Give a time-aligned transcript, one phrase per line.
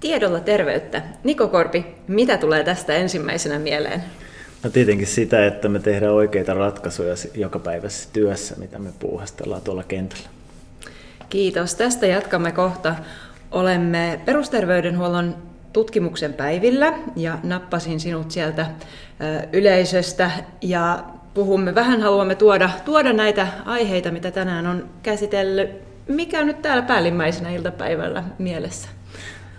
[0.00, 1.02] Tiedolla terveyttä.
[1.24, 4.02] Niko Korpi, mitä tulee tästä ensimmäisenä mieleen?
[4.64, 10.28] No tietenkin sitä, että me tehdään oikeita ratkaisuja jokapäiväisessä työssä, mitä me puuhastellaan tuolla kentällä.
[11.28, 11.74] Kiitos.
[11.74, 12.94] Tästä jatkamme kohta.
[13.50, 15.36] Olemme perusterveydenhuollon
[15.72, 18.66] tutkimuksen päivillä ja nappasin sinut sieltä
[19.52, 20.30] yleisöstä
[20.60, 21.04] ja
[21.34, 25.70] puhumme, vähän haluamme tuoda, tuoda näitä aiheita, mitä tänään on käsitellyt.
[26.08, 28.88] Mikä on nyt täällä päällimmäisenä iltapäivällä mielessä?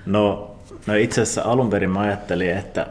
[0.05, 0.55] No,
[0.87, 2.87] no itse asiassa alun perin mä ajattelin, että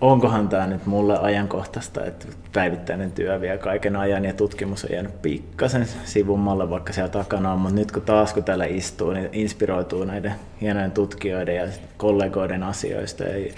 [0.00, 5.22] onkohan tämä nyt mulle ajankohtaista, että päivittäinen työ vie kaiken ajan ja tutkimus on jäänyt
[5.22, 10.04] pikkasen sivummalle, vaikka siellä takana on, mutta nyt kun taas kun täällä istuu, niin inspiroituu
[10.04, 11.66] näiden hienojen tutkijoiden ja
[11.96, 13.24] kollegoiden asioista.
[13.24, 13.54] Ja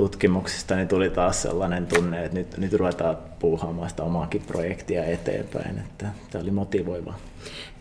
[0.00, 5.78] tutkimuksista, niin tuli taas sellainen tunne, että nyt, nyt ruvetaan puuhaamaan sitä omaakin projektia eteenpäin,
[5.78, 7.18] että tämä oli motivoivaa.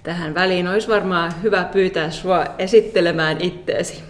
[0.03, 4.03] Tähän väliin olisi varmaan hyvä pyytää sinua esittelemään itteesi.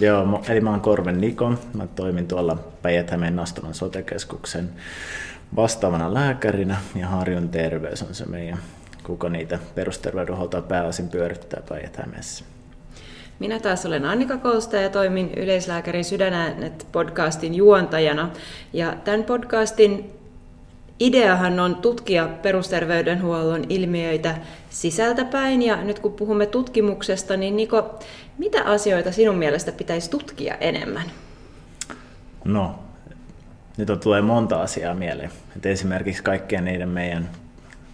[0.00, 1.54] Joo, eli mä oon Korven Niko.
[1.74, 4.70] Mä toimin tuolla Päijät-Hämeen Nastolan sotekeskuksen
[5.56, 8.58] vastaavana lääkärinä ja Harjun terveys on se meidän,
[9.02, 12.44] kuka niitä perusterveydenhuoltoa pääosin pyörittää Päijät-Hämeessä.
[13.38, 18.30] Minä taas olen Annika Kolsta ja toimin Yleislääkärin sydänäänet podcastin juontajana.
[18.72, 20.10] Ja tämän podcastin
[21.00, 24.34] ideahan on tutkia perusterveydenhuollon ilmiöitä
[24.70, 25.62] sisältäpäin.
[25.62, 27.98] Ja nyt kun puhumme tutkimuksesta, niin Niko,
[28.38, 31.10] mitä asioita sinun mielestä pitäisi tutkia enemmän?
[32.44, 32.78] No,
[33.76, 35.30] nyt on, tulee monta asiaa mieleen.
[35.56, 37.30] Et esimerkiksi kaikkien niiden meidän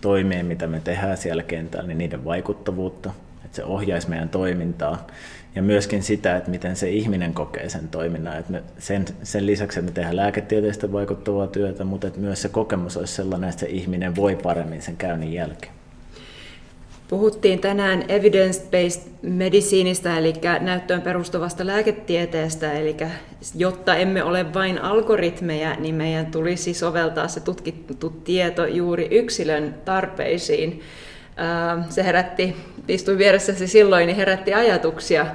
[0.01, 3.11] toimien, mitä me tehdään siellä kentällä, niin niiden vaikuttavuutta,
[3.55, 5.07] se ohjaisi meidän toimintaa.
[5.55, 8.39] Ja myöskin sitä, että miten se ihminen kokee sen toiminnan.
[8.39, 12.49] Että me sen, sen lisäksi, että me tehdään lääketieteestä vaikuttavaa työtä, mutta että myös se
[12.49, 15.73] kokemus olisi sellainen, että se ihminen voi paremmin sen käynnin jälkeen.
[17.09, 22.97] Puhuttiin tänään evidence-based mediciinistä, eli näyttöön perustuvasta lääketieteestä, eli
[23.55, 30.81] jotta emme ole vain algoritmeja, niin meidän tulisi soveltaa se tutkittu tieto juuri yksilön tarpeisiin.
[31.89, 32.57] Se herätti,
[32.89, 35.27] istuin vieressäsi silloin, niin herätti ajatuksia.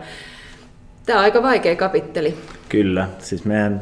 [1.05, 2.37] Tämä on aika vaikea kapitteli.
[2.69, 3.81] Kyllä, siis meidän,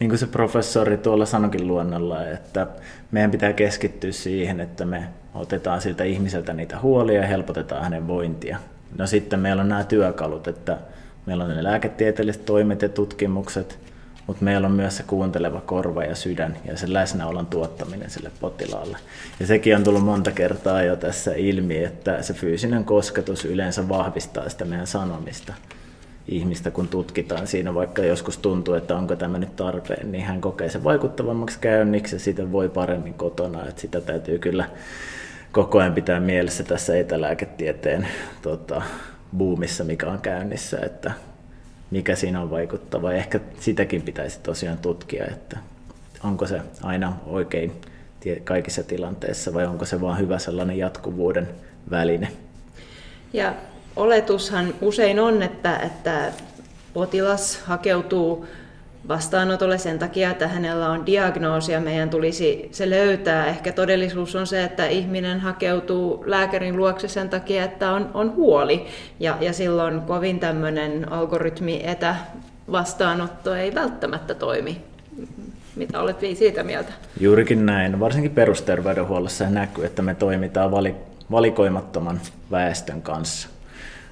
[0.00, 2.66] niin kuin se professori tuolla sanokin luonnolla, että
[3.10, 8.58] meidän pitää keskittyä siihen, että me otetaan siltä ihmiseltä niitä huolia ja helpotetaan hänen vointia.
[8.98, 10.78] No sitten meillä on nämä työkalut, että
[11.26, 13.78] meillä on ne lääketieteelliset toimet ja tutkimukset,
[14.26, 18.98] mutta meillä on myös se kuunteleva korva ja sydän ja se läsnäolon tuottaminen sille potilaalle.
[19.40, 24.48] Ja sekin on tullut monta kertaa jo tässä ilmi, että se fyysinen kosketus yleensä vahvistaa
[24.48, 25.54] sitä meidän sanomista
[26.28, 30.68] ihmistä, kun tutkitaan siinä, vaikka joskus tuntuu, että onko tämä nyt tarpeen, niin hän kokee
[30.68, 34.68] sen vaikuttavammaksi käynniksi ja sitä voi paremmin kotona, että sitä täytyy kyllä
[35.52, 38.08] koko ajan pitää mielessä tässä etälääketieteen
[38.42, 38.82] tota,
[39.36, 41.12] buumissa, mikä on käynnissä, että
[41.90, 43.12] mikä siinä on vaikuttava.
[43.12, 45.58] Ehkä sitäkin pitäisi tosiaan tutkia, että
[46.24, 47.72] onko se aina oikein
[48.44, 51.48] kaikissa tilanteissa vai onko se vain hyvä sellainen jatkuvuuden
[51.90, 52.28] väline.
[53.32, 53.54] Ja
[53.96, 56.32] oletushan usein on, että, että
[56.94, 58.46] potilas hakeutuu
[59.08, 63.46] vastaanotolle sen takia, että hänellä on diagnoosi ja meidän tulisi se löytää.
[63.46, 68.86] Ehkä todellisuus on se, että ihminen hakeutuu lääkärin luokse sen takia, että on, on huoli
[69.20, 74.80] ja, ja silloin kovin tämmöinen algoritmi etävastaanotto ei välttämättä toimi.
[75.76, 76.92] Mitä olet siitä mieltä?
[77.20, 78.00] Juurikin näin.
[78.00, 80.70] Varsinkin perusterveydenhuollossa näkyy, että me toimitaan
[81.30, 83.48] valikoimattoman väestön kanssa.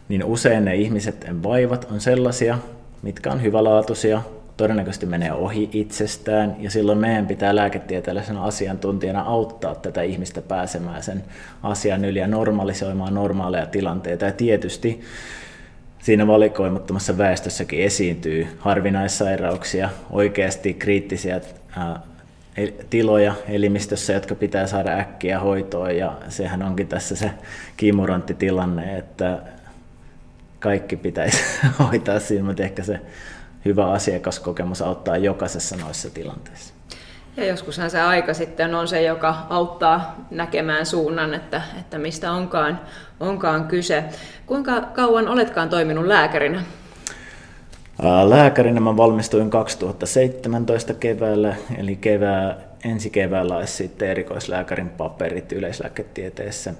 [0.08, 2.58] Niin usein ne ihmiset vaivat on sellaisia,
[3.02, 4.22] mitkä on hyvälaatuisia,
[4.56, 11.24] todennäköisesti menee ohi itsestään, ja silloin meidän pitää lääketieteellisenä asiantuntijana auttaa tätä ihmistä pääsemään sen
[11.62, 14.24] asian yli ja normalisoimaan normaaleja tilanteita.
[14.24, 15.00] Ja tietysti
[16.02, 21.40] siinä valikoimattomassa väestössäkin esiintyy harvinaissairauksia, oikeasti kriittisiä
[22.90, 27.30] tiloja elimistössä, jotka pitää saada äkkiä hoitoon, ja sehän onkin tässä se
[27.76, 29.38] kimurantti tilanne, että
[30.60, 31.42] kaikki pitäisi
[31.90, 33.00] hoitaa siinä, mutta ehkä se
[33.64, 36.74] hyvä asiakaskokemus auttaa jokaisessa noissa tilanteissa.
[37.36, 42.80] Ja joskushan se aika sitten on se, joka auttaa näkemään suunnan, että, että mistä onkaan,
[43.20, 44.04] onkaan kyse.
[44.46, 46.62] Kuinka kauan oletkaan toiminut lääkärinä?
[48.24, 56.74] Lääkärinä mä valmistuin 2017 keväällä, eli kevää, ensi keväällä olisi sitten erikoislääkärin paperit yleislääketieteessä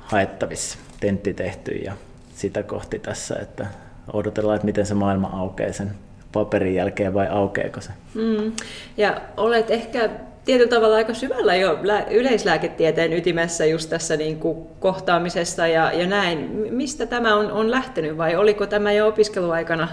[0.00, 1.92] haettavissa, tentti tehty ja
[2.34, 3.66] sitä kohti tässä, että
[4.12, 5.90] odotellaan, että miten se maailma aukeaa sen
[6.32, 7.90] paperin jälkeen vai aukeeko se.
[8.14, 8.52] Mm.
[8.96, 10.10] Ja olet ehkä
[10.44, 11.78] tietyllä tavalla aika syvällä jo
[12.10, 16.66] yleislääketieteen ytimessä just tässä niin kuin kohtaamisessa ja, ja näin.
[16.70, 19.88] Mistä tämä on, on lähtenyt vai oliko tämä jo opiskeluaikana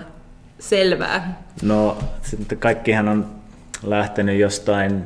[0.59, 1.43] selvää?
[1.61, 3.25] No sitten kaikkihan on
[3.83, 5.03] lähtenyt jostain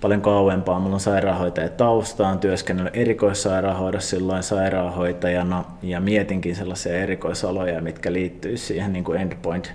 [0.00, 0.80] paljon kauempaa.
[0.80, 8.92] Mulla on sairaanhoitaja taustaan, työskennellyt erikoissairaanhoidossa silloin sairaanhoitajana ja mietinkin sellaisia erikoisaloja, mitkä liittyy siihen
[8.92, 9.72] niin kuin endpoint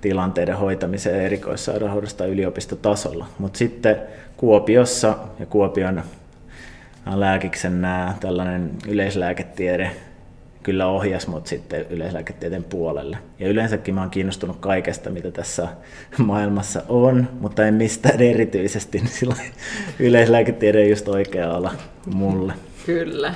[0.00, 3.26] tilanteiden hoitamiseen erikoissairaanhoidosta yliopistotasolla.
[3.38, 3.96] Mutta sitten
[4.36, 6.02] Kuopiossa ja Kuopion
[7.14, 9.90] lääkiksen nämä tällainen yleislääketiede
[10.62, 13.18] kyllä ohjas mut sitten yleislääketieteen puolelle.
[13.38, 15.68] Ja yleensäkin mä oon kiinnostunut kaikesta, mitä tässä
[16.18, 19.40] maailmassa on, mutta en mistään erityisesti, niin silloin
[19.98, 21.72] yleislääketiede on just oikea ala
[22.14, 22.52] mulle.
[22.86, 23.34] Kyllä.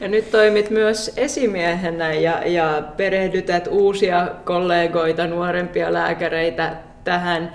[0.00, 7.52] Ja nyt toimit myös esimiehenä ja, ja perehdytät uusia kollegoita, nuorempia lääkäreitä tähän.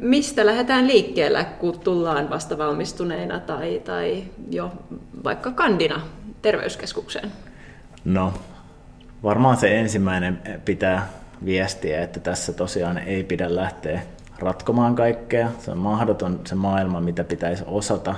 [0.00, 4.72] Mistä lähdetään liikkeelle, kun tullaan vasta valmistuneena tai, tai jo
[5.24, 6.00] vaikka kandina
[6.42, 7.32] terveyskeskukseen?
[8.04, 8.34] No,
[9.22, 11.08] varmaan se ensimmäinen pitää
[11.44, 14.02] viestiä, että tässä tosiaan ei pidä lähteä
[14.38, 15.48] ratkomaan kaikkea.
[15.58, 18.14] Se on mahdoton se maailma, mitä pitäisi osata.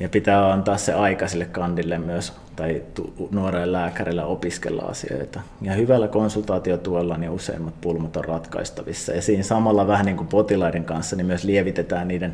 [0.00, 2.82] Ja pitää antaa se aika sille kandille myös, tai
[3.30, 5.40] nuorelle lääkärille opiskella asioita.
[5.62, 9.12] Ja hyvällä konsultaatiotuella niin useimmat pulmat on ratkaistavissa.
[9.12, 12.32] Ja siinä samalla vähän niin kuin potilaiden kanssa, niin myös lievitetään niiden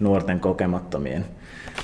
[0.00, 1.24] nuorten kokemattomien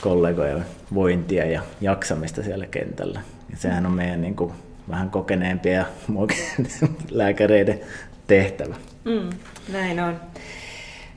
[0.01, 3.21] kollegojen vointia ja jaksamista siellä kentällä.
[3.51, 4.53] Ja sehän on meidän niin kuin,
[4.91, 5.85] vähän kokeneempia
[7.11, 7.81] lääkäreiden
[8.27, 8.75] tehtävä.
[9.05, 9.31] Mm,
[9.73, 10.21] näin on.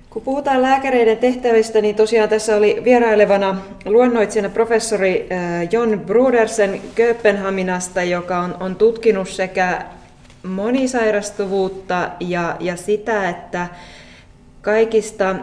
[0.10, 5.30] Kun puhutaan lääkäreiden tehtävistä, niin tosiaan tässä oli vierailevana luonnoitsijana professori
[5.72, 9.86] John Brudersen Kööpenhaminasta, joka on, on tutkinut sekä
[10.44, 13.68] monisairastuvuutta ja, ja sitä, että
[14.62, 15.36] kaikista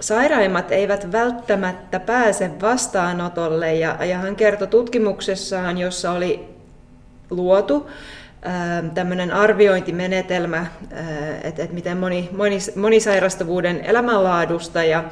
[0.00, 3.74] sairaimmat eivät välttämättä pääse vastaanotolle.
[3.74, 6.48] Ja, ja hän kertoi tutkimuksessaan, jossa oli
[7.30, 7.90] luotu
[8.94, 10.66] tämmöinen arviointimenetelmä,
[11.42, 15.04] että, että miten moni, moni, monisairastavuuden elämänlaadusta ja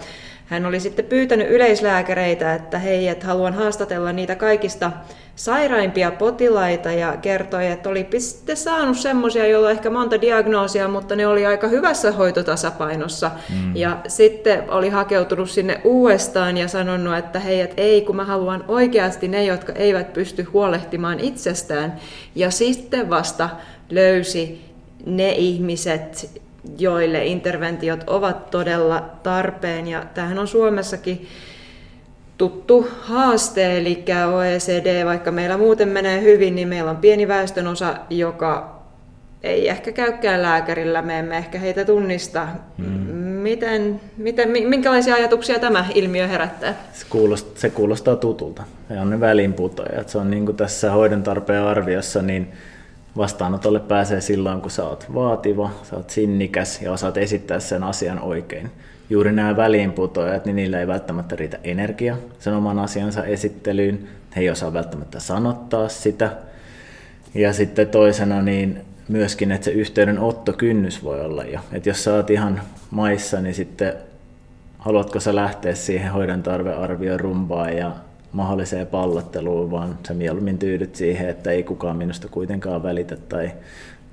[0.49, 4.93] hän oli sitten pyytänyt yleislääkäreitä, että hei, että haluan haastatella niitä kaikista
[5.37, 11.27] sairaimpia potilaita ja kertoi, että oli sitten saanut semmoisia, joilla ehkä monta diagnoosia, mutta ne
[11.27, 13.31] oli aika hyvässä hoitotasapainossa.
[13.51, 13.77] Mm.
[13.77, 18.65] Ja sitten oli hakeutunut sinne uudestaan ja sanonut, että hei, että ei, kun mä haluan
[18.69, 21.97] oikeasti ne, jotka eivät pysty huolehtimaan itsestään.
[22.35, 23.49] Ja sitten vasta
[23.91, 24.65] löysi
[25.07, 26.41] ne ihmiset,
[26.79, 29.89] joille interventiot ovat todella tarpeen.
[29.89, 31.29] Ja tämähän on Suomessakin
[32.39, 34.05] tuttu haaste, eli
[34.35, 38.79] OECD, vaikka meillä muuten menee hyvin, niin meillä on pieni väestönosa, joka
[39.43, 42.49] ei ehkä käykään lääkärillä, me emme ehkä heitä tunnista.
[42.79, 43.19] Hmm.
[43.43, 46.75] Miten, miten, minkälaisia ajatuksia tämä ilmiö herättää?
[46.93, 48.63] Se kuulostaa, se kuulostaa tutulta.
[48.89, 50.09] Se on ne väliinputojat.
[50.09, 52.53] Se on niin kuin tässä hoidon tarpeen arviossa, niin
[53.17, 58.21] vastaanotolle pääsee silloin, kun sä oot vaativa, sä oot sinnikäs ja osaat esittää sen asian
[58.21, 58.71] oikein
[59.11, 64.09] juuri nämä väliinputoajat, niin niillä ei välttämättä riitä energia sen oman asiansa esittelyyn.
[64.37, 66.31] He ei osaa välttämättä sanottaa sitä.
[67.35, 71.61] Ja sitten toisena niin myöskin, että se yhteydenottokynnys voi olla jo.
[71.73, 72.61] Että jos sä oot ihan
[72.91, 73.93] maissa, niin sitten
[74.79, 77.93] haluatko sä lähteä siihen hoidon tarvearvioon rumbaan ja
[78.33, 83.51] mahdolliseen pallotteluun, vaan sä mieluummin tyydyt siihen, että ei kukaan minusta kuitenkaan välitä tai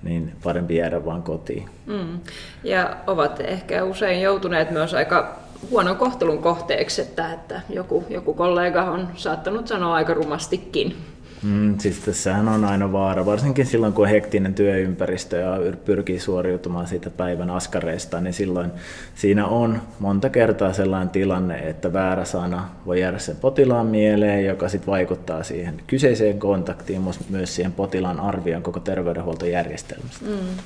[0.04, 1.70] niin parempi jäädä vaan kotiin.
[1.86, 2.20] Mm.
[2.64, 5.40] Ja ovat ehkä usein joutuneet myös aika
[5.72, 10.96] huonon kohtelun kohteeksi, että, että joku, joku kollega on saattanut sanoa aika rumastikin.
[11.44, 17.10] Mm, siis tässähän on aina vaara, varsinkin silloin kun hektinen työympäristö ja pyrkii suoriutumaan siitä
[17.10, 18.72] päivän askareista, niin silloin
[19.16, 24.70] siinä on monta kertaa sellainen tilanne, että väärä sana voi jäädä sen potilaan mieleen, joka
[24.70, 30.26] sitten vaikuttaa siihen kyseiseen kontaktiin, myös siihen potilaan arvioon koko terveydenhuoltojärjestelmästä.
[30.26, 30.58] Mm.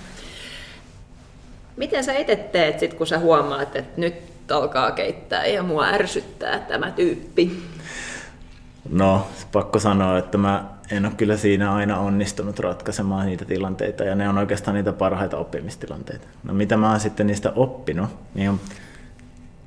[1.78, 4.14] Miten sä itse teet, sit, kun sä huomaat, että nyt
[4.52, 7.64] alkaa keittää ja mua ärsyttää tämä tyyppi?
[8.92, 14.16] No, pakko sanoa, että mä en ole kyllä siinä aina onnistunut ratkaisemaan niitä tilanteita, ja
[14.16, 16.28] ne on oikeastaan niitä parhaita oppimistilanteita.
[16.44, 18.60] No mitä mä oon sitten niistä oppinut, niin on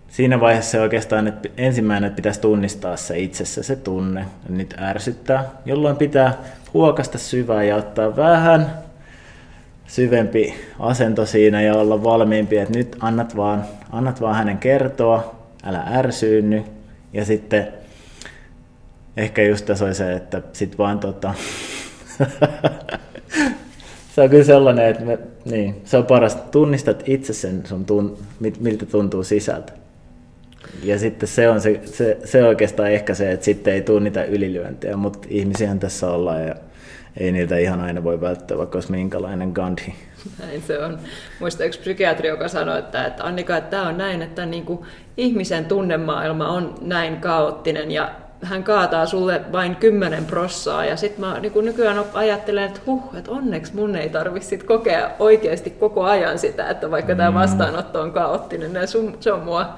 [0.08, 5.96] siinä vaiheessa oikeastaan että ensimmäinen, että pitäisi tunnistaa se itsessä se tunne, niitä ärsyttää, jolloin
[5.96, 6.38] pitää
[6.74, 8.70] huokasta syvään ja ottaa vähän
[9.86, 15.82] syvempi asento siinä ja olla valmiimpi, että nyt annat vaan, annat vaan hänen kertoa, älä
[15.92, 16.64] ärsyynny,
[17.12, 17.68] ja sitten
[19.16, 21.34] ehkä just tässä oli se, että sit vaan tota,
[24.14, 28.18] se on kyllä sellainen, että me, niin, se on paras, tunnistat itse sen, sun tun,
[28.60, 29.72] miltä tuntuu sisältä.
[30.82, 34.24] Ja sitten se on se, se, se oikeastaan ehkä se, että sitten ei tule niitä
[34.24, 36.54] ylilyöntejä, mutta ihmisiä tässä ollaan ja
[37.16, 39.94] ei niitä ihan aina voi välttää, vaikka olisi minkälainen Gandhi.
[40.38, 40.98] Näin se on.
[41.40, 44.80] Muista yksi psykiatri, joka sanoi, että, että Annika, että tämä on näin, että niin kuin
[45.16, 51.40] ihmisen tunnemaailma on näin kaoottinen ja hän kaataa sulle vain 10 prossaa ja sitten mä
[51.40, 56.70] niin nykyään ajattelen, että huh, että onneksi mun ei tarvitse kokea oikeasti koko ajan sitä,
[56.70, 57.16] että vaikka mm.
[57.16, 58.88] tämä vastaanotto on kaoottinen, niin
[59.20, 59.74] se on mua,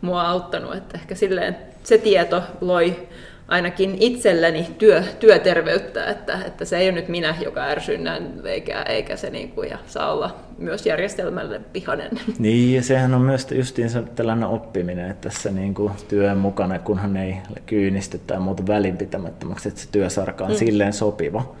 [0.00, 3.08] mua auttanut, että ehkä silleen se tieto loi
[3.48, 9.16] ainakin itselleni työ, työterveyttä, että, että se ei ole nyt minä, joka ärsynnän, eikä, eikä
[9.16, 12.10] se niin kuin, ja saa olla myös järjestelmälle pihanen.
[12.38, 17.16] Niin, ja sehän on myös justiinsa tällainen oppiminen, että tässä niin kuin työn mukana, kunhan
[17.16, 17.36] ei
[17.66, 20.56] kyynisty tai muuta välinpitämättömäksi, että se työsarka on mm.
[20.56, 21.54] silleen sopiva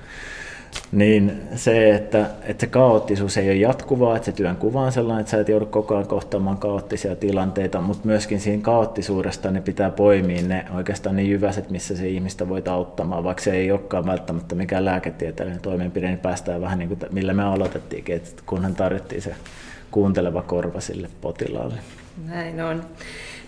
[0.92, 5.20] niin se, että, että se kaoottisuus ei ole jatkuvaa, että se työn kuva on sellainen,
[5.20, 9.90] että sä et joudu koko ajan kohtaamaan kaoottisia tilanteita, mutta myöskin siinä kaoottisuudesta ne pitää
[9.90, 14.54] poimia ne oikeastaan ne jyväset, missä se ihmistä voi auttamaan, vaikka se ei olekaan välttämättä
[14.54, 19.34] mikään lääketieteellinen toimenpide, niin päästään vähän niin kuin millä me aloitettiinkin, että kunhan tarvittiin se
[19.90, 21.74] kuunteleva korva sille potilaalle.
[22.28, 22.84] Näin on.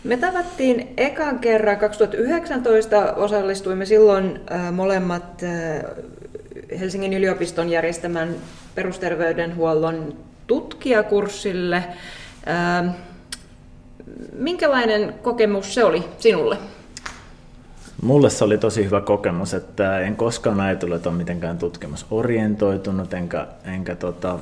[0.04, 5.85] Me tavattiin ekan kerran 2019, osallistuimme silloin äh, molemmat äh,
[6.80, 8.35] Helsingin yliopiston järjestämän
[8.75, 10.16] perusterveydenhuollon
[10.47, 11.85] tutkijakurssille.
[12.49, 12.88] Ähm,
[14.32, 16.56] minkälainen kokemus se oli sinulle?
[18.02, 23.47] Mulle se oli tosi hyvä kokemus, että en koskaan ajatellut, että on mitenkään tutkimusorientoitunut, enkä,
[23.64, 24.38] enkä tota,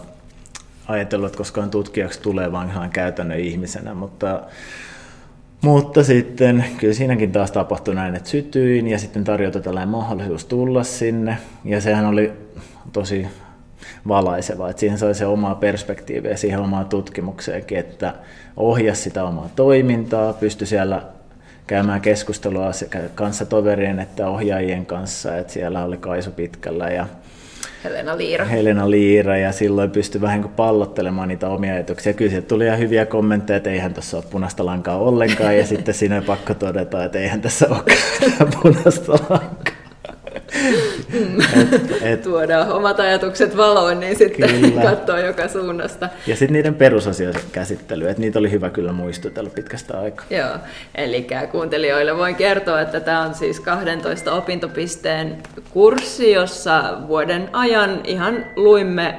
[0.88, 4.40] ajatellut, että koskaan tutkijaksi tulee vaan ihan käytännön ihmisenä, mutta
[5.62, 10.84] mutta sitten kyllä siinäkin taas tapahtui näin, että sytyin ja sitten tarjota tällainen mahdollisuus tulla
[10.84, 11.38] sinne.
[11.64, 12.32] Ja sehän oli
[12.92, 13.26] tosi
[14.08, 18.14] valaiseva, että siihen sai se omaa perspektiiviä siihen omaan tutkimukseenkin, että
[18.56, 21.02] ohjasi sitä omaa toimintaa, pystyi siellä
[21.66, 27.06] käymään keskustelua sekä kanssatoverien että ohjaajien kanssa, että siellä oli Kaisu pitkällä ja
[27.86, 28.44] Helena Liira.
[28.44, 32.12] Helena Liira ja silloin pystyi vähän kuin pallottelemaan niitä omia ajatuksia.
[32.12, 35.94] Kyllä sieltä tuli ihan hyviä kommentteja, että eihän tässä ole punaista lankaa ollenkaan ja sitten
[35.94, 37.82] siinä on pakko todeta, että eihän tässä ole
[38.62, 39.65] punaista lankaa.
[41.62, 44.82] Et, et, Tuodaan omat ajatukset valoon, niin sitten kyllä.
[44.82, 46.08] katsoo joka suunnasta.
[46.26, 50.26] Ja sitten niiden perusasioiden käsittely, että niitä oli hyvä kyllä muistutella pitkästä aikaa.
[50.30, 50.56] Joo,
[50.94, 55.36] eli kuuntelijoille voin kertoa, että tämä on siis 12 opintopisteen
[55.70, 59.14] kurssi, jossa vuoden ajan ihan luimme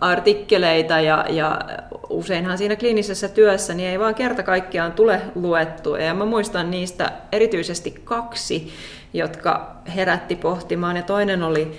[0.00, 1.60] artikkeleita ja, ja
[2.08, 5.98] useinhan siinä kliinisessä työssä niin ei vaan kerta kaikkiaan tule luettua.
[5.98, 8.72] Ja mä muistan niistä erityisesti kaksi,
[9.12, 10.96] jotka herätti pohtimaan.
[10.96, 11.78] Ja toinen oli,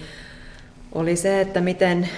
[0.92, 2.10] oli se, että miten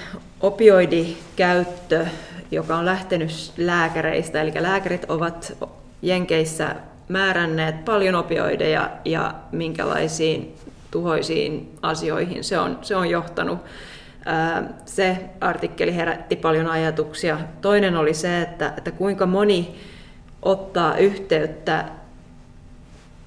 [0.42, 2.06] opioidikäyttö,
[2.52, 5.58] joka on lähtenyt lääkäreistä, eli lääkärit ovat
[6.02, 6.76] Jenkeissä
[7.10, 10.56] määränneet paljon opioideja ja minkälaisiin
[10.92, 13.60] tuhoisiin asioihin se on, se on johtanut.
[14.86, 17.40] Se artikkeli herätti paljon ajatuksia.
[17.62, 19.76] Toinen oli se, että, että kuinka moni
[20.42, 21.86] ottaa yhteyttä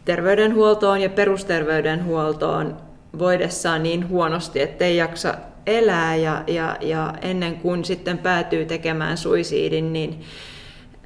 [0.08, 2.76] terveydenhuoltoon ja perusterveydenhuoltoon
[3.18, 5.34] voidessaan niin huonosti, ettei jaksa
[5.66, 10.20] elää ja, ja, ja ennen kuin sitten päätyy tekemään suisiidin, niin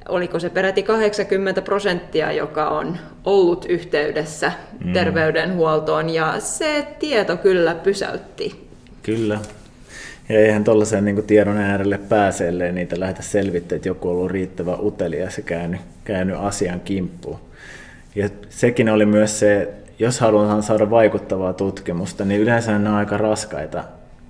[0.09, 4.51] oliko se peräti 80 prosenttia, joka on ollut yhteydessä
[4.85, 4.93] mm.
[4.93, 8.67] terveydenhuoltoon ja se tieto kyllä pysäytti.
[9.01, 9.39] Kyllä.
[10.29, 14.79] Ja eihän tuollaisen niin tiedon äärelle pääseelleen niitä lähdetä selvittämään, että joku on ollut riittävän
[14.79, 17.52] utelias ja käynyt, käynyt asian kimppuun.
[18.15, 23.17] Ja sekin oli myös se, jos halutaan saada vaikuttavaa tutkimusta, niin yleensä ne on aika
[23.17, 23.83] raskaita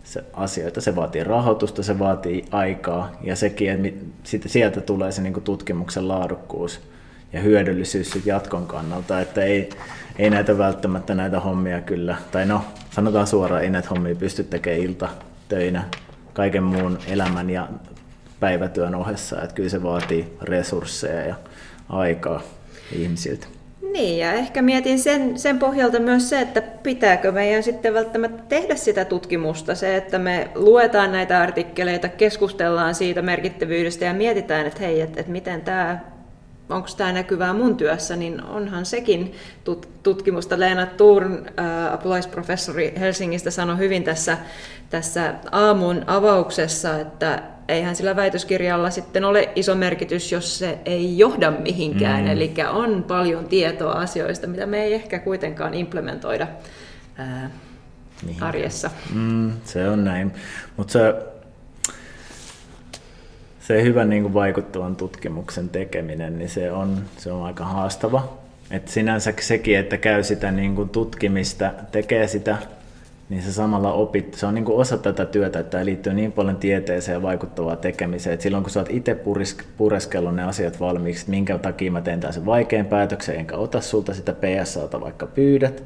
[0.03, 0.81] se asioita.
[0.81, 3.85] Se vaatii rahoitusta, se vaatii aikaa ja sekin,
[4.33, 6.81] että sieltä tulee se niin tutkimuksen laadukkuus
[7.33, 9.69] ja hyödyllisyys jatkon kannalta, että ei,
[10.19, 12.61] ei näitä välttämättä näitä hommia kyllä, tai no
[12.91, 15.83] sanotaan suoraan, ei näitä hommia pysty tekemään iltatöinä
[16.33, 17.69] kaiken muun elämän ja
[18.39, 21.35] päivätyön ohessa, että kyllä se vaatii resursseja ja
[21.89, 22.41] aikaa
[22.91, 23.47] ihmisiltä.
[23.93, 28.75] Niin, ja ehkä mietin sen, sen pohjalta myös se, että pitääkö meidän sitten välttämättä tehdä
[28.75, 35.01] sitä tutkimusta, se, että me luetaan näitä artikkeleita, keskustellaan siitä merkittävyydestä ja mietitään, että hei,
[35.01, 35.99] että, että miten tämä
[36.69, 39.33] onko tämä näkyvää mun työssä, niin onhan sekin
[40.03, 40.59] tutkimusta.
[40.59, 41.45] Leena Turn,
[41.91, 44.37] apulaisprofessori Helsingistä, sanoi hyvin tässä,
[44.89, 51.51] tässä aamun avauksessa, että eihän sillä väitöskirjalla sitten ole iso merkitys, jos se ei johda
[51.51, 52.23] mihinkään.
[52.23, 52.31] Mm.
[52.31, 56.47] Eli on paljon tietoa asioista, mitä me ei ehkä kuitenkaan implementoida
[57.17, 57.49] ää,
[58.41, 58.91] arjessa.
[59.13, 60.33] Mm, se on näin.
[60.77, 60.99] Mutta
[63.67, 68.37] se, hyvän niin kuin vaikuttavan tutkimuksen tekeminen, niin se on, se on aika haastava.
[68.71, 72.57] Et sinänsä sekin, että käy sitä niin kuin tutkimista, tekee sitä,
[73.29, 76.31] niin se samalla opit, se on niin kuin osa tätä työtä, että tämä liittyy niin
[76.31, 79.17] paljon tieteeseen ja vaikuttavaa tekemiseen, että silloin kun sä oot itse
[79.77, 84.33] pureskellut ne asiat valmiiksi, minkä takia mä teen tämän vaikean päätöksen, enkä ota sulta sitä
[84.33, 85.83] PSAta vaikka pyydät,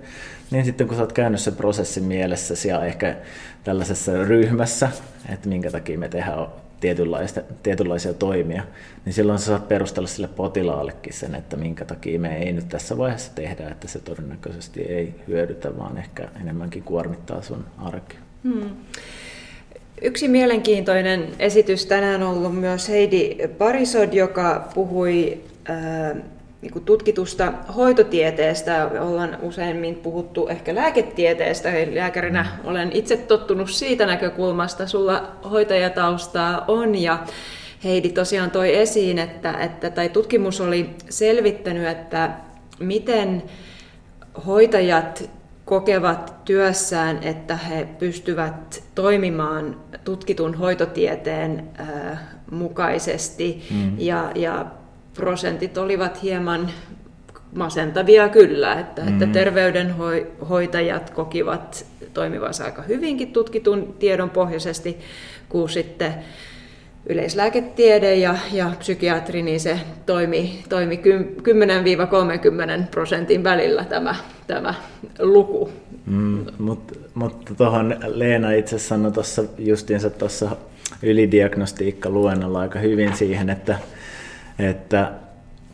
[0.52, 3.16] niin sitten kun sä oot käynyt sen prosessin mielessä ja ehkä
[3.64, 4.90] tällaisessa ryhmässä,
[5.30, 6.48] että minkä takia me tehdään
[6.80, 8.64] tietynlaisia, tietynlaisia toimia,
[9.06, 12.98] niin silloin sä saat perustella sille potilaallekin sen, että minkä takia me ei nyt tässä
[12.98, 18.20] vaiheessa tehdä, että se todennäköisesti ei hyödytä, vaan ehkä enemmänkin kuormittaa sun arkea.
[18.44, 18.70] Hmm.
[20.02, 26.18] Yksi mielenkiintoinen esitys tänään on ollut myös Heidi Parisod, joka puhui äh,
[26.68, 28.90] niin kuin tutkitusta hoitotieteestä.
[29.00, 31.70] Ollaan useimmin puhuttu ehkä lääketieteestä.
[31.94, 34.88] Lääkärinä olen itse tottunut siitä näkökulmasta.
[34.88, 37.20] Sulla hoitajataustaa on ja
[37.84, 42.32] Heidi tosiaan toi esiin, että, että tai tutkimus oli selvittänyt, että
[42.80, 43.44] miten
[44.46, 45.30] hoitajat
[45.66, 51.70] kokevat työssään, että he pystyvät toimimaan tutkitun hoitotieteen
[52.52, 54.00] mukaisesti mm.
[54.00, 54.66] ja, ja
[55.18, 56.70] prosentit olivat hieman
[57.56, 59.08] masentavia kyllä, että, mm.
[59.08, 64.98] että terveydenhoitajat kokivat toimivansa aika hyvinkin tutkitun tiedon pohjaisesti,
[65.50, 66.14] kun sitten
[67.10, 71.02] yleislääketiede ja, ja psykiatri, niin se toimi, toimi 10-30
[72.92, 74.16] prosentin välillä tämä,
[74.48, 74.74] tämä
[75.20, 75.70] luku.
[76.06, 80.56] Mm, mutta mut tuohon Leena itse sanoi tuossa justiinsa tuossa
[81.04, 83.80] ylidiagnostiikka-luennolla aika hyvin siihen, että
[84.60, 85.12] että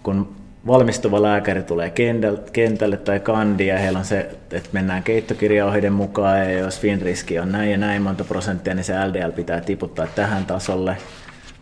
[0.04, 0.36] kun
[0.68, 1.94] valmistuva lääkäri tulee
[2.54, 7.52] kentälle tai kandi ja heillä on se, että mennään keittokirjaohjeiden mukaan ja jos finriski on
[7.52, 10.98] näin ja näin monta prosenttia, niin se LDL pitää tiputtaa tähän tasolle,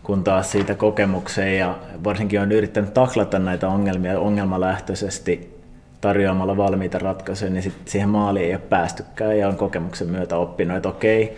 [0.02, 1.58] kun taas siitä kokemukseen.
[1.58, 5.62] Ja varsinkin on yrittänyt taklata näitä ongelmia ongelmalähtöisesti
[6.00, 10.76] tarjoamalla valmiita ratkaisuja, niin sit siihen maaliin ei ole päästykään ja on kokemuksen myötä oppinut,
[10.76, 11.36] että okei,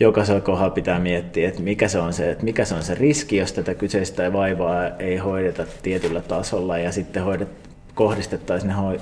[0.00, 3.36] jokaisella kohdalla pitää miettiä, että mikä se on se, että mikä se, on se riski,
[3.36, 7.48] jos tätä kyseistä vaivaa ei hoideta tietyllä tasolla ja sitten hoidet,
[7.94, 8.98] kohdistettaisiin ne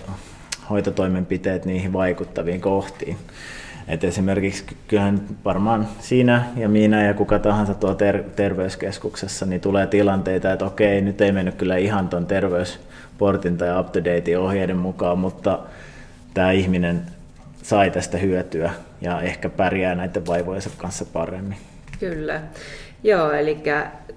[0.71, 3.17] hoitotoimenpiteet niihin vaikuttaviin kohtiin.
[3.89, 9.87] Et esimerkiksi kyllähän varmaan siinä ja minä ja kuka tahansa tuo ter- terveyskeskuksessa, niin tulee
[9.87, 14.77] tilanteita, että okei, nyt ei mennyt kyllä ihan tuon terveysportin tai up to date ohjeiden
[14.77, 15.59] mukaan, mutta
[16.35, 17.03] tämä ihminen
[17.63, 18.71] sai tästä hyötyä
[19.01, 21.57] ja ehkä pärjää näiden vaivojensa kanssa paremmin.
[22.01, 22.41] Kyllä.
[23.05, 23.59] Joo, eli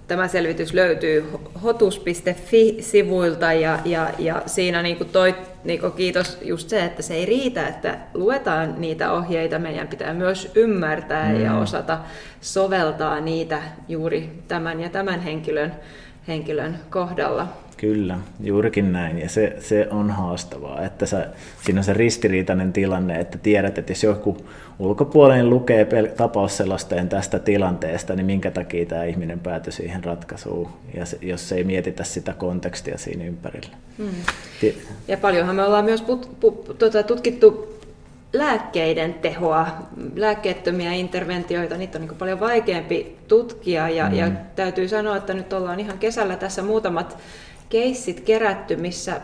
[0.08, 1.26] tämä selvitys löytyy
[1.64, 7.14] hotus.fi-sivuilta ja, ja, ja siinä niin kuin toi, niin kuin kiitos just se, että se
[7.14, 11.44] ei riitä, että luetaan niitä ohjeita, meidän pitää myös ymmärtää mm.
[11.44, 12.00] ja osata
[12.42, 15.74] soveltaa niitä juuri tämän ja tämän henkilön,
[16.28, 17.48] henkilön kohdalla.
[17.78, 19.20] Kyllä, juurikin näin.
[19.20, 21.28] Ja se, se on haastavaa, että sä,
[21.66, 24.38] siinä on se ristiriitainen tilanne, että tiedät, että jos joku
[24.80, 31.18] ulkopuolinen lukee tapausselosteen tästä tilanteesta, niin minkä takia tämä ihminen päätyi siihen ratkaisuun, ja se,
[31.22, 33.78] jos ei mietitä sitä kontekstia siinä ympärillä.
[33.98, 34.10] Hmm.
[35.08, 37.76] Ja paljonhan me ollaan myös put, put, tuota, tutkittu
[38.34, 39.68] lääkkeiden tehoa,
[40.16, 44.16] lääkkeettömiä interventioita, niitä on niin paljon vaikeampi tutkia ja, mm.
[44.16, 47.18] ja täytyy sanoa, että nyt ollaan ihan kesällä tässä muutamat
[47.76, 49.22] keissit kerätty, missä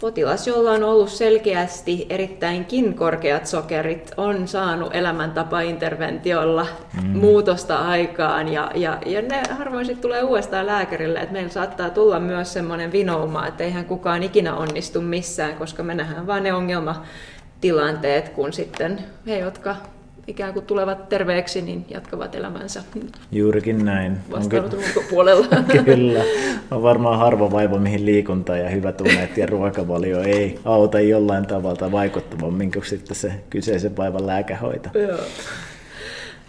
[0.00, 6.66] potilas, jolla on ollut selkeästi erittäinkin korkeat sokerit, on saanut elämäntapainterventiolla
[7.02, 7.08] mm.
[7.08, 8.48] muutosta aikaan.
[8.48, 12.92] Ja, ja, ja ne harvoin sitten tulee uudestaan lääkärille, että meillä saattaa tulla myös semmoinen
[12.92, 19.04] vinouma, että eihän kukaan ikinä onnistu missään, koska me nähdään vain ne ongelmatilanteet, kun sitten
[19.26, 19.76] he, jotka
[20.28, 22.82] ikään kuin tulevat terveeksi, niin jatkavat elämänsä.
[23.32, 24.16] Juurikin näin.
[24.30, 25.46] Vastaanoton ulkopuolella.
[25.84, 26.24] Kyllä.
[26.70, 31.92] On varmaan harva vaiva, mihin liikunta ja hyvät unet ja ruokavalio ei auta jollain tavalla
[31.92, 34.88] vaikuttamaan, kuin sitten se kyseisen vaivan lääkehoito.
[34.98, 35.18] Joo.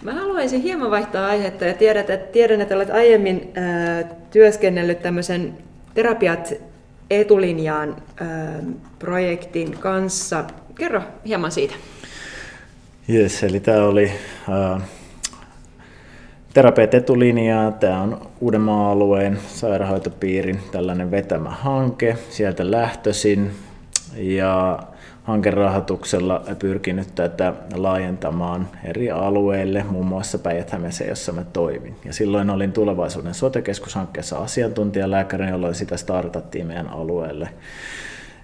[0.01, 5.57] Mä haluaisin hieman vaihtaa aihetta ja tiedät, että, tiedän, että olet aiemmin äh, työskennellyt tämmöisen
[5.93, 6.53] terapiat
[7.09, 8.27] etulinjaan äh,
[8.99, 10.45] projektin kanssa.
[10.75, 11.75] Kerro hieman siitä.
[13.09, 14.11] Yes, eli tämä oli
[14.49, 14.81] äh,
[16.93, 17.71] etulinjaa.
[17.71, 22.17] Tämä on Uudenmaan alueen sairaanhoitopiirin tällainen vetämä hanke.
[22.29, 23.51] Sieltä lähtöisin
[24.15, 24.79] ja
[25.23, 30.71] hankerahoituksella pyrkinyt tätä laajentamaan eri alueille, muun muassa päijät
[31.05, 31.95] jossa mä toimin.
[32.05, 37.49] Ja silloin olin tulevaisuuden sote-keskushankkeessa asiantuntijalääkärin, jolloin sitä startattiin meidän alueelle.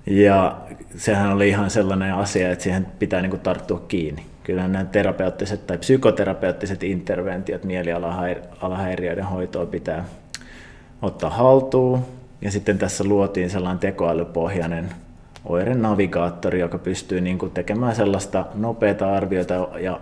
[0.06, 0.58] Ja
[0.98, 5.68] sehän oli ihan sellainen asia, että siihen pitää niin kuin tarttua kiinni kyllä nämä terapeuttiset
[5.68, 10.06] tai psykoterapeuttiset interventiot mielialahäiriöiden hoitoa pitää
[11.02, 12.06] ottaa haltuun.
[12.42, 14.90] Ja sitten tässä luotiin sellainen tekoälypohjainen
[15.46, 19.68] oirenavigaattori, joka pystyy niin kuin tekemään sellaista nopeata arviota.
[19.80, 20.00] Ja,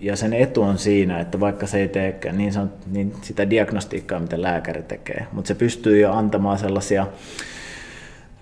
[0.00, 4.20] ja sen etu on siinä, että vaikka se ei teekään niin, sanot, niin sitä diagnostiikkaa,
[4.20, 7.06] mitä lääkäri tekee, mutta se pystyy jo antamaan sellaisia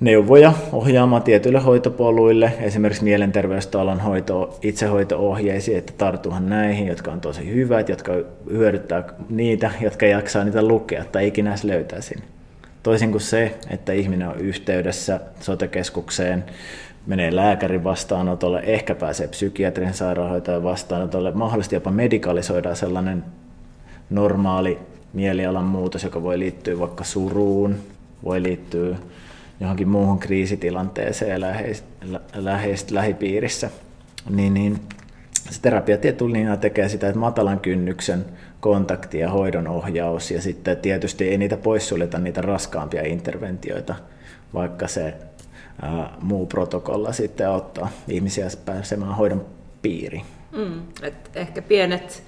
[0.03, 7.89] neuvoja ohjaamaan tietyille hoitopoluille, esimerkiksi mielenterveystalon hoito, itsehoito-ohjeisiin, että tartuhan näihin, jotka on tosi hyvät,
[7.89, 8.13] jotka
[8.51, 12.15] hyödyttää niitä, jotka jaksaa niitä lukea tai ikinä edes löytäisi.
[12.83, 16.45] Toisin kuin se, että ihminen on yhteydessä sotekeskukseen,
[17.07, 23.25] menee lääkärin vastaanotolle, ehkä pääsee psykiatrin sairaanhoitajan vastaanotolle, mahdollisesti jopa medikalisoidaan sellainen
[24.11, 24.79] normaali
[25.13, 27.77] mielialan muutos, joka voi liittyä vaikka suruun,
[28.25, 28.97] voi liittyä
[29.63, 31.41] johonkin muuhun kriisitilanteeseen
[32.35, 33.71] läheis, lähipiirissä,
[34.31, 34.81] niin, niin
[35.51, 38.25] se terapiatietulinja tekee sitä, että matalan kynnyksen
[38.61, 43.95] kontakti ja hoidon ohjaus ja sitten tietysti ei niitä poissuljeta niitä raskaampia interventioita,
[44.55, 45.15] vaikka se
[45.83, 49.47] ää, muu protokolla sitten auttaa ihmisiä pääsemään hoidon
[49.83, 50.25] piiriin.
[50.57, 52.23] Mm, et ehkä pienet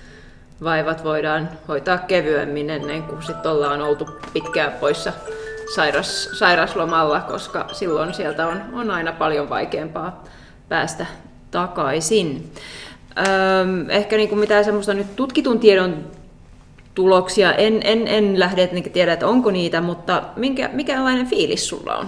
[0.63, 5.13] vaivat voidaan hoitaa kevyemmin ennen kuin sitten ollaan oltu pitkään poissa
[5.75, 10.25] sairas, sairaslomalla, koska silloin sieltä on, on aina paljon vaikeampaa
[10.69, 11.07] päästä
[11.51, 12.51] takaisin.
[13.19, 16.05] Öm, ehkä niin kuin mitään semmoista nyt tutkitun tiedon
[16.95, 21.97] tuloksia en, en, en lähde että tiedä, että onko niitä, mutta minkä, mikälainen fiilis sulla
[21.97, 22.07] on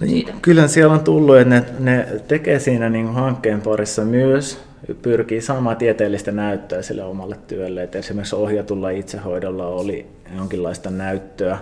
[0.00, 0.32] niin, siitä?
[0.42, 4.58] Kyllä siellä on tullut, että ne, ne tekee siinä niin hankkeen parissa myös,
[5.02, 7.82] pyrkii saamaan tieteellistä näyttöä sille omalle työlle.
[7.82, 11.58] Että esimerkiksi ohjatulla itsehoidolla oli jonkinlaista näyttöä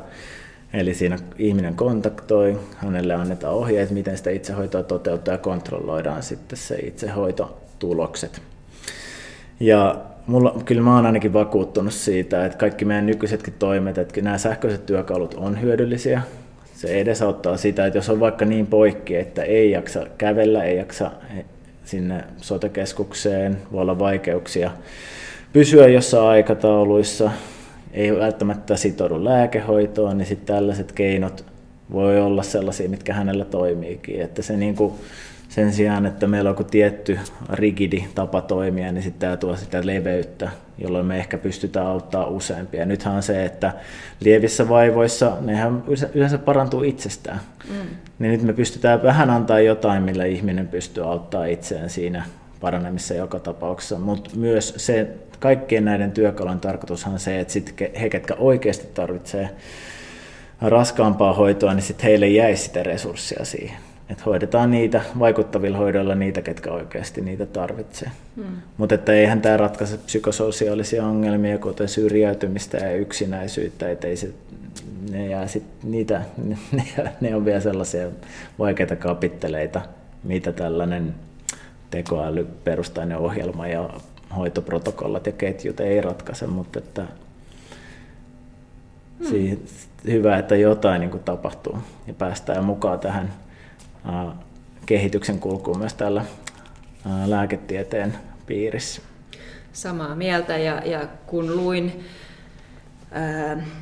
[0.75, 6.75] Eli siinä ihminen kontaktoi, hänelle annetaan ohjeet, miten sitä itsehoitoa toteuttaa ja kontrolloidaan sitten se
[6.75, 8.43] itsehoitotulokset.
[9.61, 14.39] Ja mulla, kyllä mä oon ainakin vakuuttunut siitä, että kaikki meidän nykyisetkin toimet, että nämä
[14.39, 16.23] sähköiset työkalut on hyödyllisiä.
[16.75, 21.11] Se edesauttaa sitä, että jos on vaikka niin poikki, että ei jaksa kävellä, ei jaksa
[21.85, 24.71] sinne sotekeskukseen, voi olla vaikeuksia
[25.53, 27.31] pysyä jossain aikatauluissa,
[27.95, 31.45] ei välttämättä sitoudu lääkehoitoon, niin sitten tällaiset keinot
[31.93, 34.21] voi olla sellaisia, mitkä hänellä toimiikin.
[34.21, 34.93] Että se niin kuin,
[35.49, 37.19] sen sijaan, että meillä on joku tietty
[37.53, 42.87] rigidi tapa toimia, niin sitten tämä tuo sitä leveyttä, jolloin me ehkä pystytään auttamaan useampia.
[42.87, 43.73] Nythän on se, että
[44.21, 47.41] lievissä vaivoissa nehän yleensä parantuu itsestään.
[47.69, 47.87] Mm.
[48.19, 52.25] Niin nyt me pystytään vähän antaa jotain, millä ihminen pystyy auttamaan itseään siinä
[52.65, 58.11] paranemissa joka tapauksessa, mutta myös se kaikkien näiden työkalujen tarkoitushan on se, että sit he,
[58.11, 59.51] ketkä oikeasti tarvitsee
[60.61, 63.77] raskaampaa hoitoa, niin sitten heille jäisi sitä resurssia siihen.
[64.09, 68.11] Että hoidetaan niitä vaikuttavilla hoidoilla niitä, ketkä oikeasti niitä tarvitsee.
[68.37, 68.57] Hmm.
[68.77, 74.31] Mutta että eihän tämä ratkaise psykososiaalisia ongelmia, kuten syrjäytymistä ja yksinäisyyttä, että ei se,
[75.11, 76.23] ne, jää sit, niitä,
[76.73, 76.85] ne,
[77.21, 78.09] ne on vielä sellaisia
[78.59, 79.81] vaikeita kapitteleita,
[80.23, 81.15] mitä tällainen
[81.95, 83.91] tekoälyperustainen ohjelma ja
[84.37, 87.07] hoitoprotokollat ja ketjut ei ratkaise, mutta että
[89.19, 89.27] hmm.
[89.27, 89.59] siihen,
[90.05, 93.33] hyvä, että jotain niin kuin tapahtuu ja päästään mukaan tähän
[94.05, 94.37] ää,
[94.87, 96.25] kehityksen kulkuun myös tällä
[97.07, 98.15] ää, lääketieteen
[98.47, 99.03] piirissä.
[99.73, 102.05] Samaa mieltä ja, ja kun luin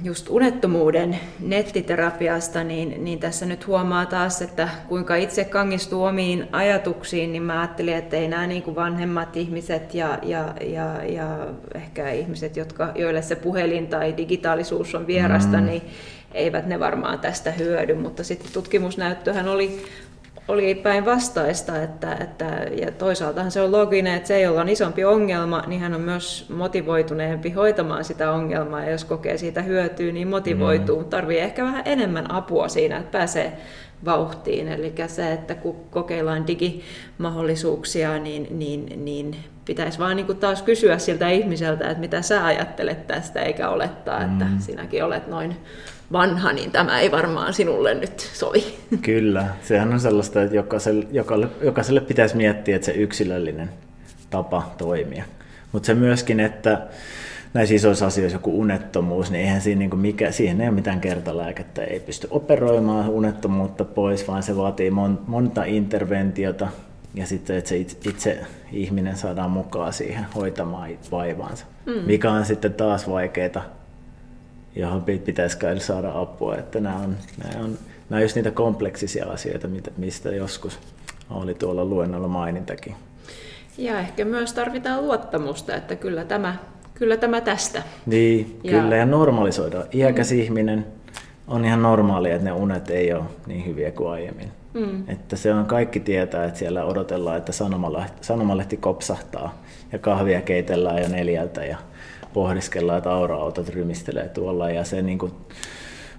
[0.02, 7.32] just unettomuuden nettiterapiasta, niin, niin tässä nyt huomaa taas, että kuinka itse kangistuu omiin ajatuksiin,
[7.32, 12.10] niin mä ajattelin, että ei nämä niin kuin vanhemmat ihmiset ja, ja, ja, ja ehkä
[12.10, 15.66] ihmiset, jotka, joille se puhelin tai digitaalisuus on vierasta, mm.
[15.66, 15.82] niin
[16.34, 19.84] eivät ne varmaan tästä hyödy, mutta sitten tutkimusnäyttöhän oli,
[20.48, 22.44] oli päinvastaista, että, että,
[22.80, 26.46] ja toisaaltahan se on loginen, että se, jolla on isompi ongelma, niin hän on myös
[26.48, 31.00] motivoituneempi hoitamaan sitä ongelmaa, ja jos kokee siitä hyötyä, niin motivoituu.
[31.00, 31.04] Mm.
[31.04, 33.52] Tarvii ehkä vähän enemmän apua siinä, että pääsee
[34.04, 34.68] vauhtiin.
[34.68, 41.28] Eli se, että kun kokeillaan digimahdollisuuksia, niin, niin, niin pitäisi vaan niin taas kysyä siltä
[41.28, 44.32] ihmiseltä, että mitä sä ajattelet tästä, eikä olettaa, mm.
[44.32, 45.56] että sinäkin olet noin
[46.12, 48.64] vanha, niin tämä ei varmaan sinulle nyt sovi.
[49.02, 53.70] Kyllä, sehän on sellaista, että jokaiselle, jokaiselle, jokaiselle pitäisi miettiä, että se yksilöllinen
[54.30, 55.24] tapa toimia.
[55.72, 56.86] Mutta se myöskin, että
[57.54, 61.84] näissä isoissa asioissa joku unettomuus, niin eihän siinä niin mikä, siihen ei ole mitään kertalääkettä,
[61.84, 66.68] ei pysty operoimaan unettomuutta pois, vaan se vaatii mon, monta interventiota
[67.14, 68.38] ja sitten, että se itse, itse
[68.72, 71.92] ihminen saadaan mukaan siihen hoitamaan vaivaansa, mm.
[72.06, 73.81] mikä on sitten taas vaikeaa
[74.76, 76.56] johon pitäisi kai saada apua.
[76.56, 77.78] Että nämä, on, nämä, on,
[78.10, 80.78] nämä on just niitä kompleksisia asioita, mistä joskus
[81.30, 82.94] oli tuolla luennolla mainintakin.
[83.78, 86.56] Ja ehkä myös tarvitaan luottamusta, että kyllä tämä,
[86.94, 87.82] kyllä tämä tästä.
[88.06, 88.72] Niin, ja...
[88.72, 89.84] kyllä ja normalisoida.
[89.94, 90.38] Iäkäs mm.
[90.38, 90.86] ihminen,
[91.48, 94.52] on ihan normaalia, että ne unet ei ole niin hyviä kuin aiemmin.
[94.74, 95.08] Mm.
[95.08, 101.02] Että se on kaikki tietää, että siellä odotellaan, että sanomalehti, sanomalehti kopsahtaa ja kahvia keitellään
[101.02, 101.78] jo neljältä ja
[102.32, 105.32] pohdiskellaan, että aura-autot rymistelee tuolla ja se, niin kuin,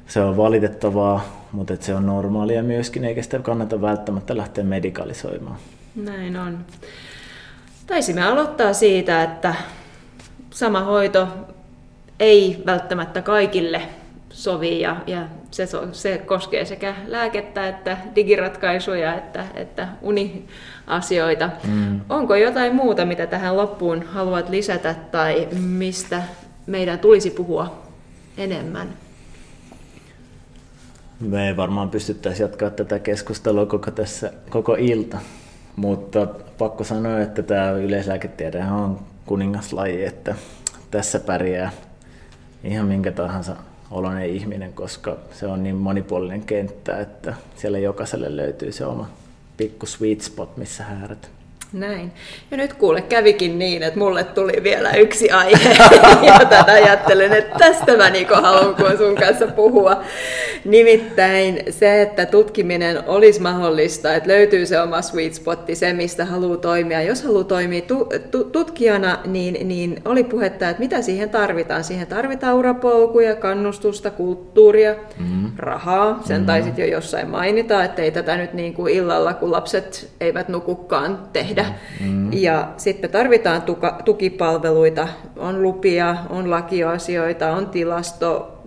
[0.08, 5.58] se on valitettavaa, mutta se on normaalia myöskin, eikä sitä kannata välttämättä lähteä medikalisoimaan.
[5.96, 6.66] Näin on.
[7.88, 9.56] Taisimme aloittaa siitä, että
[10.50, 11.28] sama hoito
[12.20, 13.82] ei välttämättä kaikille
[14.30, 21.50] sovi ja, ja se, se koskee sekä lääkettä että digiratkaisuja että, että uniasioita.
[21.68, 22.02] Mm.
[22.10, 26.24] Onko jotain muuta, mitä tähän loppuun haluat lisätä tai mistä
[26.68, 27.84] meidän tulisi puhua
[28.38, 28.90] enemmän?
[31.20, 35.18] Me ei varmaan pystyttäisi jatkaa tätä keskustelua koko, tässä, koko ilta,
[35.76, 40.36] mutta pakko sanoa, että tämä yleislääketiede on kuningaslaji, että
[40.92, 41.72] tässä pärjää
[42.64, 43.56] ihan minkä tahansa
[43.94, 49.10] oloinen ihminen, koska se on niin monipuolinen kenttä, että siellä jokaiselle löytyy se oma
[49.58, 51.30] pikku sweet spot, missä häärät.
[51.74, 52.12] Näin.
[52.52, 55.78] Ja nyt kuule, kävikin niin, että mulle tuli vielä yksi aihe,
[56.40, 60.04] tätä ajattelen, että tästä mä Niko haluan kun sun kanssa puhua.
[60.66, 66.58] Nimittäin se, että tutkiminen olisi mahdollista, että löytyy se oma sweet spotti, se mistä haluaa
[66.58, 67.02] toimia.
[67.02, 71.84] Jos haluaa toimia tu- tu- tutkijana, niin, niin oli puhetta, että mitä siihen tarvitaan.
[71.84, 75.52] Siihen tarvitaan urapolkuja, kannustusta, kulttuuria, mm.
[75.58, 76.22] rahaa.
[76.26, 76.46] Sen mm.
[76.46, 81.20] taisit jo jossain mainita, että ei tätä nyt niin kuin illalla, kun lapset eivät nukukaan
[81.34, 81.66] tehdä tehdä.
[82.00, 82.34] Mm.
[82.34, 88.60] Ja sitten tarvitaan tuka, tukipalveluita, on lupia, on lakioasioita, on tilasto,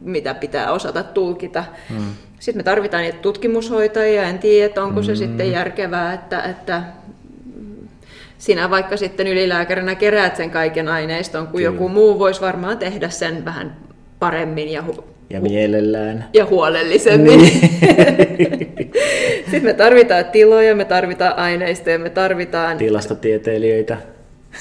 [0.00, 1.64] mitä pitää osata tulkita.
[1.90, 2.04] Mm.
[2.40, 5.16] Sitten me tarvitaan niitä tutkimushoitajia, en tiedä, että onko se mm.
[5.16, 6.82] sitten järkevää, että, että
[8.38, 11.64] sinä vaikka sitten ylilääkärinä keräät sen kaiken aineiston, kun Kyllä.
[11.64, 13.76] joku muu voisi varmaan tehdä sen vähän
[14.18, 16.24] paremmin ja hu- ja mielellään.
[16.34, 17.40] Ja huolellisemmin.
[17.40, 17.60] Niin.
[19.50, 22.78] Sitten me tarvitaan tiloja, me tarvitaan aineistoja, me tarvitaan...
[22.78, 23.96] Tilastotieteilijöitä.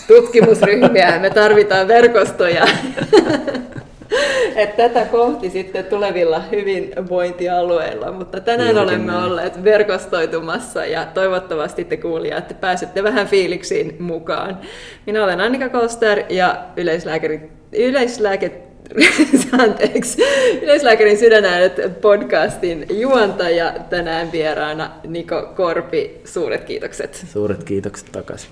[0.08, 2.67] Tutkimusryhmiä, me tarvitaan verkostoja.
[4.56, 9.23] että tätä kohti sitten tulevilla hyvinvointialueilla, mutta tänään Juuri olemme näin.
[9.23, 14.58] olleet verkostoitumassa ja toivottavasti te kuulijat pääsette vähän fiiliksiin mukaan.
[15.06, 18.51] Minä olen Annika Koster ja yleislääkäri, yleislääke
[19.63, 20.23] anteeksi,
[20.62, 26.21] Yleislääkärin sydänäänet podcastin juontaja tänään vieraana Niko Korpi.
[26.25, 27.25] Suuret kiitokset.
[27.34, 28.49] Suuret kiitokset takaisin.